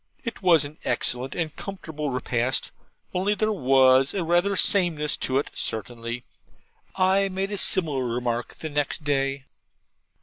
[0.23, 2.71] It was an excellent and comfortable repast;
[3.13, 6.23] only there WAS rather a sameness in it, certainly.
[6.95, 9.45] I made a similar remark the next day'.